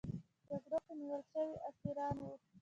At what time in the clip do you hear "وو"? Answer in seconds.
2.21-2.35